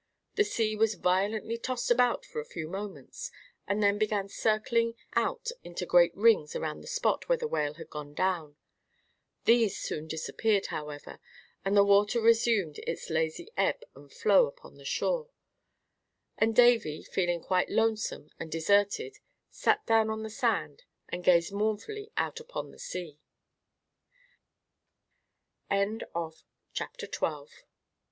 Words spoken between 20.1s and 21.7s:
the sand, and gazed